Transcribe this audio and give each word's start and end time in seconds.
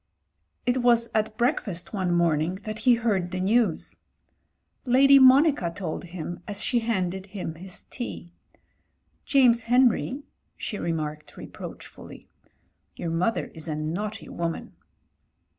It 0.65 0.77
was 0.81 1.09
at 1.13 1.37
breakfast 1.37 1.93
one 1.93 2.11
morning 2.11 2.55
that 2.63 2.79
he 2.79 2.95
heard 2.95 3.29
the 3.29 3.39
news. 3.39 3.97
Lady 4.83 5.19
Monica 5.19 5.69
told 5.69 6.05
him 6.05 6.41
as 6.47 6.63
she 6.63 6.79
handed 6.79 7.27
him 7.27 7.53
his 7.53 7.83
tea, 7.83 8.33
"Jsmes 9.27 9.61
Henry," 9.65 10.23
she 10.57 10.79
remarked 10.79 11.37
reproachfully, 11.37 12.27
"your 12.95 13.11
mother 13.11 13.51
is 13.53 13.67
a 13.67 13.75
naughty 13.75 14.27
woman." 14.27 14.73